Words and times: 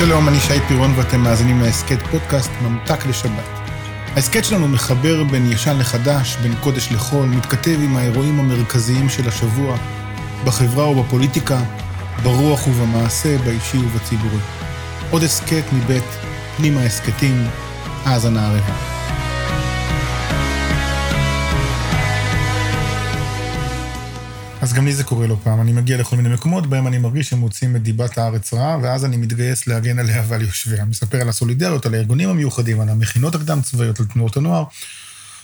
שלום, 0.00 0.28
אני 0.28 0.40
שי 0.40 0.60
פירון 0.68 0.92
ואתם 0.96 1.20
מאזינים 1.20 1.60
להסכת 1.60 2.02
פודקאסט 2.10 2.50
ממתק 2.62 3.06
לשבת. 3.06 3.60
ההסכת 4.14 4.44
שלנו 4.44 4.68
מחבר 4.68 5.24
בין 5.24 5.52
ישן 5.52 5.78
לחדש, 5.78 6.36
בין 6.36 6.54
קודש 6.60 6.92
לחול, 6.92 7.28
מתכתב 7.28 7.78
עם 7.84 7.96
האירועים 7.96 8.40
המרכזיים 8.40 9.08
של 9.08 9.28
השבוע, 9.28 9.76
בחברה 10.44 10.88
ובפוליטיקה, 10.88 11.60
ברוח 12.22 12.66
ובמעשה, 12.66 13.38
באישי 13.38 13.78
ובציבורי. 13.78 14.40
עוד 15.10 15.22
הסכת 15.22 15.64
מבית 15.72 16.04
פנימה 16.56 16.82
הסכתים, 16.82 17.46
האזנה 18.04 18.46
הרבה. 18.46 18.89
אז 24.60 24.72
גם 24.72 24.86
לי 24.86 24.92
זה 24.92 25.04
קורה 25.04 25.26
לא 25.26 25.36
פעם. 25.42 25.60
אני 25.60 25.72
מגיע 25.72 25.96
לכל 25.96 26.16
מיני 26.16 26.28
מקומות 26.28 26.66
בהם 26.66 26.86
אני 26.86 26.98
מרגיש 26.98 27.28
שהם 27.28 27.38
מוצאים 27.38 27.76
את 27.76 27.82
דיבת 27.82 28.18
הארץ 28.18 28.54
רעה, 28.54 28.78
ואז 28.82 29.04
אני 29.04 29.16
מתגייס 29.16 29.66
להגן 29.66 29.98
עליה 29.98 30.24
ועל 30.28 30.42
יושביה. 30.42 30.84
מספר 30.84 31.20
על 31.20 31.28
הסולידריות, 31.28 31.86
על 31.86 31.94
הארגונים 31.94 32.28
המיוחדים, 32.28 32.80
על 32.80 32.88
המכינות 32.88 33.34
הקדם-צבאיות, 33.34 34.00
על 34.00 34.06
תנועות 34.06 34.36
הנוער. 34.36 34.64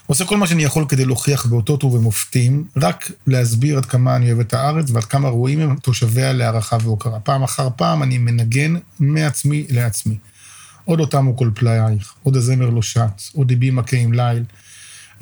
עושה 0.06 0.24
כל 0.24 0.36
מה 0.36 0.46
שאני 0.46 0.64
יכול 0.64 0.84
כדי 0.88 1.04
להוכיח 1.04 1.46
באותות 1.46 1.84
ובמופתים, 1.84 2.64
רק 2.76 3.10
להסביר 3.26 3.76
עד 3.76 3.86
כמה 3.86 4.16
אני 4.16 4.26
אוהב 4.26 4.40
את 4.40 4.54
הארץ 4.54 4.90
ועד 4.90 5.04
כמה 5.04 5.28
ראויים 5.28 5.60
הם 5.60 5.76
תושביה 5.76 6.32
להערכה 6.32 6.76
והוקרה. 6.82 7.20
פעם 7.20 7.42
אחר 7.42 7.68
פעם 7.76 8.02
אני 8.02 8.18
מנגן 8.18 8.74
מעצמי 9.01 9.66
לעצמי. 9.70 10.16
עוד 10.84 11.01
אותם 11.01 11.24
הוא 11.24 11.38
כל 11.38 11.51
פלאייך, 11.54 12.14
עוד 12.23 12.36
הזמר 12.36 12.70
לא 12.70 12.82
שט, 12.82 13.23
עוד 13.32 13.51
ליבי 13.51 13.70
מכה 13.70 13.96
עם 13.96 14.12
ליל, 14.12 14.45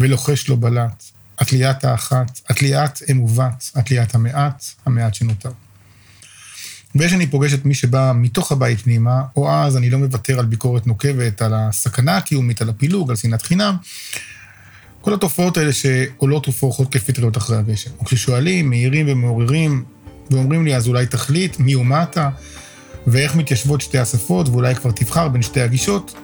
ולוחש 0.01 0.48
לו 0.48 0.56
בלט. 0.56 1.05
התליית 1.39 1.85
האחת, 1.85 2.41
התליית 2.49 3.01
אמובת, 3.11 3.71
התליית 3.75 4.15
המעט, 4.15 4.65
המעט 4.87 5.15
שנותר. 5.15 5.51
ושאני 6.97 7.27
פוגש 7.27 7.55
את 7.55 7.65
מי 7.65 7.75
שבא 7.75 8.13
מתוך 8.15 8.53
הבית 8.53 8.81
פנימה, 8.81 9.23
או 9.37 9.51
אז 9.53 9.77
אני 9.77 9.91
לא 9.91 9.99
מוותר 9.99 10.39
על 10.39 10.47
ביקורת 10.47 10.87
נוקבת, 10.87 11.43
על 11.43 11.53
הסכנה 11.55 12.17
הקיומית, 12.17 12.63
על 12.63 12.69
הפילוג, 12.69 13.11
על 13.11 13.17
שנאת 13.17 13.43
חינם. 13.43 13.77
כל 15.01 15.15
התופעות 15.15 15.57
האלה 15.57 15.73
שעולות 15.73 16.49
ופורחות 16.49 16.93
כפטריות 16.93 17.37
אחרי 17.37 17.57
הגשם. 17.57 17.91
וכששואלים, 18.03 18.71
מעירים 18.71 19.07
ומעוררים, 19.09 19.85
ואומרים 20.31 20.65
לי, 20.65 20.77
אז 20.77 20.89
אולי 20.89 21.07
תחליט 21.07 21.59
מי 21.59 21.75
ומה 21.75 22.03
אתה, 22.03 22.31
ואיך 23.07 23.35
מתיישבות 23.37 23.81
שתי 23.81 23.98
השפות, 23.98 24.48
ואולי 24.48 24.75
כבר 24.75 24.91
תבחר 24.91 25.29
בין 25.29 25.43
שתי 25.43 25.61
הגישות, 25.61 26.15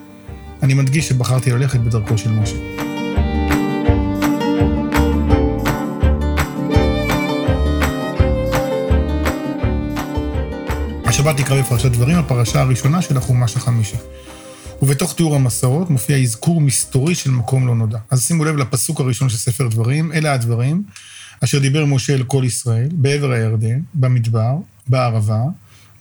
אני 0.62 0.74
מדגיש 0.74 1.08
שבחרתי 1.08 1.50
ללכת 1.50 1.80
בדרכו 1.80 2.18
של 2.18 2.30
משה. 2.30 2.89
השבת 11.20 11.40
נקרא 11.40 11.60
בפרשת 11.60 11.90
דברים, 11.90 12.18
הפרשה 12.18 12.60
הראשונה 12.60 13.02
של 13.02 13.16
החומש 13.16 13.56
החמישי. 13.56 13.96
ובתוך 14.82 15.14
תיאור 15.14 15.34
המסעות 15.34 15.90
מופיע 15.90 16.16
אזכור 16.16 16.60
מסתורי 16.60 17.14
של 17.14 17.30
מקום 17.30 17.66
לא 17.66 17.74
נודע. 17.74 17.98
אז 18.10 18.26
שימו 18.26 18.44
לב 18.44 18.56
לפסוק 18.56 19.00
הראשון 19.00 19.28
של 19.28 19.36
ספר 19.36 19.68
דברים, 19.68 20.12
אלה 20.12 20.32
הדברים 20.32 20.82
אשר 21.44 21.58
דיבר 21.58 21.84
משה 21.84 22.14
אל 22.14 22.22
כל 22.22 22.42
ישראל, 22.46 22.88
בעבר 22.92 23.30
הירדן, 23.30 23.80
במדבר, 23.94 24.56
בערבה, 24.86 25.42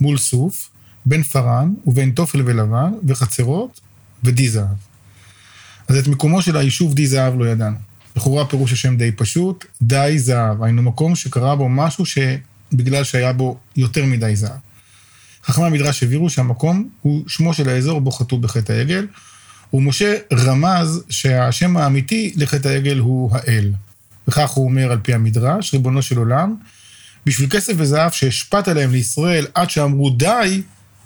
מול 0.01 0.17
סוף, 0.17 0.69
בין 1.05 1.23
פארן 1.23 1.73
ובין 1.85 2.11
תופל 2.11 2.41
ולבן, 2.45 2.91
וחצרות 3.07 3.79
ודי 4.23 4.49
זהב. 4.49 4.77
אז 5.87 5.97
את 5.97 6.07
מקומו 6.07 6.41
של 6.41 6.57
היישוב 6.57 6.93
די 6.93 7.07
זהב 7.07 7.39
לא 7.39 7.45
ידענו. 7.45 7.77
לכאורה 8.15 8.45
פירוש 8.45 8.73
השם 8.73 8.97
די 8.97 9.11
פשוט, 9.11 9.65
די 9.81 10.13
זהב, 10.17 10.63
היינו 10.63 10.81
מקום 10.81 11.15
שקרה 11.15 11.55
בו 11.55 11.69
משהו 11.69 12.05
שבגלל 12.05 13.03
שהיה 13.03 13.33
בו 13.33 13.57
יותר 13.75 14.05
מדי 14.05 14.35
זהב. 14.35 14.68
חכמי 15.49 15.65
המדרש 15.65 16.03
הבהירו 16.03 16.29
שהמקום 16.29 16.89
הוא 17.01 17.23
שמו 17.27 17.53
של 17.53 17.69
האזור 17.69 18.01
בו 18.01 18.11
חטאו 18.11 18.37
בחטא 18.37 18.71
העגל, 18.73 19.07
ומשה 19.73 20.15
רמז 20.33 21.03
שהשם 21.09 21.77
האמיתי 21.77 22.33
לחטא 22.35 22.67
העגל 22.67 22.97
הוא 22.97 23.31
האל. 23.33 23.71
וכך 24.27 24.49
הוא 24.49 24.65
אומר 24.65 24.91
על 24.91 24.99
פי 25.03 25.13
המדרש, 25.13 25.73
ריבונו 25.73 26.01
של 26.01 26.17
עולם, 26.17 26.55
בשביל 27.25 27.49
כסף 27.49 27.73
וזהב 27.77 28.11
שהשפעת 28.11 28.67
עליהם 28.67 28.91
לישראל 28.91 29.45
עד 29.53 29.69
שאמרו 29.69 30.09
די, 30.09 30.61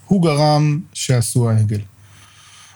הוא 0.06 0.24
גרם 0.24 0.80
שעשו 0.94 1.50
העגל. 1.50 1.80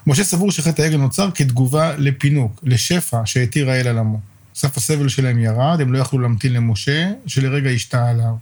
משה 0.07 0.23
סבור 0.23 0.51
שחטא 0.51 0.81
העגל 0.81 0.97
נוצר 0.97 1.29
כתגובה 1.35 1.97
לפינוק, 1.97 2.59
לשפע 2.63 3.21
שהתיר 3.25 3.69
האל 3.69 3.87
על 3.87 3.97
עמו. 3.97 4.19
סף 4.55 4.77
הסבל 4.77 5.09
שלהם 5.09 5.39
ירד, 5.39 5.81
הם 5.81 5.93
לא 5.93 5.99
יכלו 5.99 6.19
להמתין 6.19 6.53
למשה, 6.53 7.11
שלרגע 7.27 7.69
השתאה 7.69 8.09
עליו. 8.09 8.33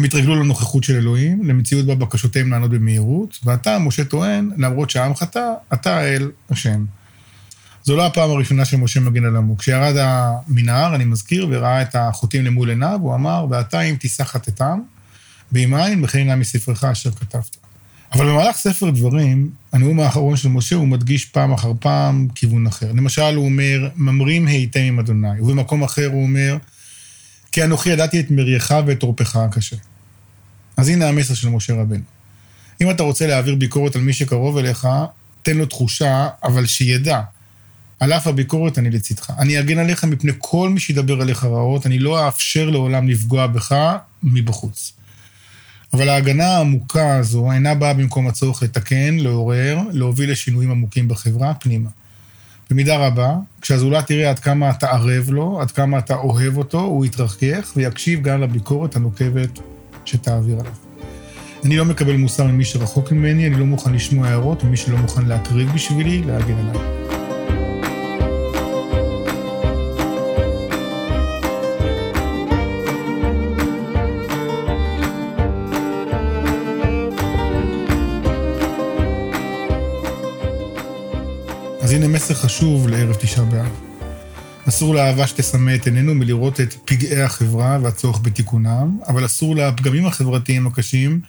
הם 0.00 0.04
התרגלו 0.04 0.42
לנוכחות 0.42 0.84
של 0.84 0.96
אלוהים, 0.96 1.44
למציאות 1.44 1.86
בה 1.86 1.94
בקשותיהם 1.94 2.50
לענות 2.50 2.70
במהירות, 2.70 3.38
ואתה, 3.44 3.78
משה 3.78 4.04
טוען, 4.04 4.50
למרות 4.56 4.90
שהעם 4.90 5.14
חטא, 5.14 5.52
אתה 5.72 5.96
האל 5.96 6.30
השם. 6.50 6.84
זו 7.84 7.96
לא 7.96 8.06
הפעם 8.06 8.30
הראשונה 8.30 8.64
שמשה 8.64 9.00
מגן 9.00 9.24
על 9.24 9.36
עמו. 9.36 9.58
כשירד 9.58 9.94
המנהר, 9.98 10.94
אני 10.94 11.04
מזכיר, 11.04 11.46
וראה 11.50 11.82
את 11.82 11.94
החוטאים 11.94 12.44
למול 12.44 12.70
עיניו, 12.70 12.98
הוא 13.02 13.14
אמר, 13.14 13.46
ואתה 13.50 13.80
אם 13.80 13.96
תישא 13.96 14.24
חטאתם, 14.24 14.80
ועם 15.52 15.74
עין 15.74 16.04
וכן 16.04 16.26
נא 16.26 16.34
מספרך 16.34 16.84
אשר 16.84 17.10
כתבת. 17.10 17.56
אבל 18.12 18.26
במהלך 18.26 18.56
ספר 18.56 18.90
דברים, 18.90 19.50
הנאום 19.72 20.00
האחרון 20.00 20.36
של 20.36 20.48
משה, 20.48 20.76
הוא 20.76 20.88
מדגיש 20.88 21.24
פעם 21.24 21.52
אחר 21.52 21.72
פעם 21.80 22.28
כיוון 22.34 22.66
אחר. 22.66 22.92
למשל, 22.92 23.34
הוא 23.36 23.44
אומר, 23.44 23.88
ממרים 23.96 24.46
הייתם 24.46 24.80
עם 24.80 24.98
אדוני, 24.98 25.40
ובמקום 25.40 25.82
אחר 25.82 26.06
הוא 26.06 26.22
אומר, 26.22 26.56
כי 27.52 27.64
אנוכי 27.64 27.90
ידעתי 27.90 28.20
את 28.20 28.30
מריעך 28.30 28.72
ואת 28.86 29.02
עורפך 29.02 29.36
הקשה. 29.36 29.76
אז 30.80 30.88
הנה 30.88 31.08
המסר 31.08 31.34
של 31.34 31.48
משה 31.48 31.74
רבנו. 31.74 32.02
אם 32.80 32.90
אתה 32.90 33.02
רוצה 33.02 33.26
להעביר 33.26 33.54
ביקורת 33.54 33.96
על 33.96 34.02
מי 34.02 34.12
שקרוב 34.12 34.58
אליך, 34.58 34.88
תן 35.42 35.56
לו 35.56 35.66
תחושה, 35.66 36.28
אבל 36.44 36.66
שידע. 36.66 37.20
על 38.00 38.12
אף 38.12 38.26
הביקורת 38.26 38.78
אני 38.78 38.90
לצדך. 38.90 39.30
אני 39.38 39.60
אגן 39.60 39.78
עליך 39.78 40.04
מפני 40.04 40.32
כל 40.38 40.68
מי 40.68 40.80
שידבר 40.80 41.20
עליך 41.20 41.44
רעות, 41.44 41.86
אני 41.86 41.98
לא 41.98 42.26
אאפשר 42.26 42.70
לעולם 42.70 43.08
לפגוע 43.08 43.46
בך 43.46 43.74
מבחוץ. 44.22 44.92
אבל 45.92 46.08
ההגנה 46.08 46.56
העמוקה 46.56 47.16
הזו 47.16 47.52
אינה 47.52 47.74
באה 47.74 47.94
במקום 47.94 48.28
הצורך 48.28 48.62
לתקן, 48.62 49.14
לעורר, 49.18 49.78
להוביל 49.92 50.30
לשינויים 50.30 50.70
עמוקים 50.70 51.08
בחברה, 51.08 51.54
פנימה. 51.54 51.90
במידה 52.70 52.96
רבה, 52.96 53.34
כשהזולת 53.60 54.10
יראה 54.10 54.30
עד 54.30 54.38
כמה 54.38 54.70
אתה 54.70 54.90
ערב 54.90 55.30
לו, 55.30 55.60
עד 55.60 55.70
כמה 55.70 55.98
אתה 55.98 56.14
אוהב 56.14 56.56
אותו, 56.56 56.80
הוא 56.80 57.06
יתרחקך 57.06 57.72
ויקשיב 57.76 58.22
גם 58.22 58.40
לביקורת 58.40 58.96
הנוקבת 58.96 59.58
שתעביר 60.04 60.60
עליו. 60.60 60.72
אני 61.64 61.76
לא 61.76 61.84
מקבל 61.84 62.16
מוסר 62.16 62.46
ממי 62.46 62.64
שרחוק 62.64 63.12
ממני, 63.12 63.46
אני 63.46 63.54
לא 63.54 63.66
מוכן 63.66 63.92
לשמוע 63.92 64.28
הערות 64.28 64.64
ממי 64.64 64.76
שלא 64.76 64.96
מוכן 64.96 65.26
להקריב 65.26 65.72
בשבילי, 65.74 66.22
להגן 66.22 66.54
עליי. 66.58 67.00
אז 81.80 81.92
הנה 81.92 82.08
מסר 82.08 82.34
חשוב 82.34 82.88
לערב 82.88 83.14
תשעה 83.14 83.44
באב. 83.44 83.89
אסור 84.70 84.94
לאהבה 84.94 85.26
שתסמא 85.26 85.74
את 85.74 85.86
עינינו 85.86 86.14
מלראות 86.14 86.60
את 86.60 86.74
פגעי 86.84 87.22
החברה 87.22 87.78
והצורך 87.82 88.20
בתיקונם, 88.22 88.98
אבל 89.08 89.26
אסור 89.26 89.56
לפגמים 89.56 90.06
החברתיים 90.06 90.66
הקשים 90.66 91.20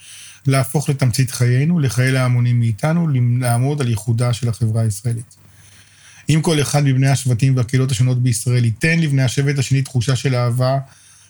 להפוך 0.47 0.89
לתמצית 0.89 1.31
חיינו, 1.31 1.79
לחיי 1.79 2.17
ההמונים 2.17 2.59
מאיתנו, 2.59 3.07
לעמוד 3.39 3.81
על 3.81 3.89
ייחודה 3.89 4.33
של 4.33 4.49
החברה 4.49 4.81
הישראלית. 4.81 5.35
אם 6.29 6.39
כל 6.41 6.61
אחד 6.61 6.83
מבני 6.83 7.07
השבטים 7.07 7.57
והקהילות 7.57 7.91
השונות 7.91 8.23
בישראל 8.23 8.65
ייתן 8.65 8.99
לבני 8.99 9.23
השבט 9.23 9.59
השני 9.59 9.81
תחושה 9.81 10.15
של 10.15 10.35
אהבה, 10.35 10.77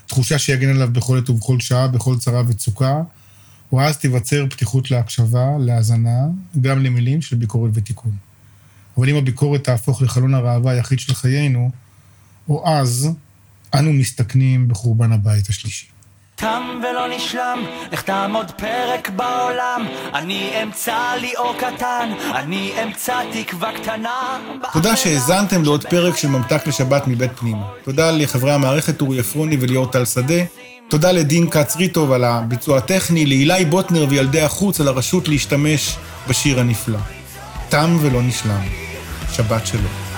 תחושה 0.07 0.40
שיגן 0.40 0.69
עליו 0.69 0.90
בכל 0.92 1.18
עת 1.18 1.30
ובכל 1.30 1.60
שעה, 1.60 1.88
בכל 1.88 2.18
צרה 2.18 2.44
וצוקה, 2.48 3.02
ואז 3.74 3.98
תיווצר 3.98 4.46
פתיחות 4.50 4.92
להקשבה, 4.92 5.48
להאזנה, 5.60 6.19
גם 6.62 6.84
למילים 6.84 7.22
של 7.22 7.36
ביקורת 7.36 7.72
ותיקון. 7.74 8.12
אבל 8.98 9.10
אם 9.10 9.16
הביקורת 9.16 9.64
תהפוך 9.64 10.02
לחלון 10.02 10.34
הראווה 10.34 10.72
היחיד 10.72 11.00
של 11.00 11.14
חיינו, 11.14 11.72
או 12.51 12.63
אז, 12.65 13.09
אנו 13.74 13.94
מסתכנים 13.94 14.68
בחורבן 14.68 15.12
הבית 15.12 15.50
השלישי. 15.50 15.86
תם 16.36 16.63
ולא 16.80 17.15
נשלם, 17.15 17.59
לך 17.92 18.01
תעמוד 18.01 18.51
פרק 18.51 19.09
בעולם, 19.09 19.86
אני 20.13 20.63
אמצא 20.63 21.13
לי 21.21 21.33
אור 21.38 21.53
קטן, 21.57 22.09
אני 22.36 22.71
אמצא 22.83 23.21
תקווה 23.33 23.71
קטנה. 23.81 24.39
תודה 24.74 24.95
שהאזנתם 24.95 25.63
לעוד 25.63 25.86
פרק 25.86 26.18
של 26.18 26.27
ממתק 26.27 26.68
לשבת 26.68 27.07
מבית 27.07 27.31
פנימה. 27.39 27.65
תודה 27.83 28.12
לחברי 28.12 28.51
המערכת 28.51 29.01
אורי 29.01 29.19
עפרוני 29.19 29.57
וליאור 29.59 29.88
טל 29.88 30.06
שדה. 30.06 30.44
תודה 30.89 31.12
לדין 31.12 31.50
כץ 31.50 31.75
ריטוב 31.75 32.12
על 32.12 32.24
הביצוע 32.24 32.77
הטכני, 32.77 33.25
לאילי 33.25 33.65
בוטנר 33.65 34.06
וילדי 34.09 34.42
החוץ 34.42 34.81
על 34.81 34.88
הרשות 34.88 35.27
להשתמש 35.27 35.95
בשיר 36.27 36.59
הנפלא. 36.59 37.00
תם 37.69 37.97
ולא 38.01 38.21
נשלם. 38.21 38.62
שבת 39.33 39.68
שלום. 39.68 40.11